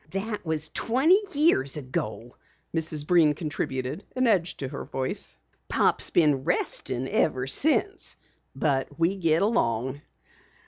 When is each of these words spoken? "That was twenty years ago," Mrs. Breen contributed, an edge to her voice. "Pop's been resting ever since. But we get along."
"That 0.13 0.43
was 0.43 0.69
twenty 0.69 1.19
years 1.35 1.77
ago," 1.77 2.35
Mrs. 2.75 3.05
Breen 3.05 3.35
contributed, 3.35 4.03
an 4.15 4.25
edge 4.25 4.57
to 4.57 4.67
her 4.69 4.83
voice. 4.83 5.37
"Pop's 5.69 6.09
been 6.09 6.43
resting 6.43 7.07
ever 7.07 7.45
since. 7.45 8.17
But 8.55 8.87
we 8.97 9.15
get 9.17 9.43
along." 9.43 10.01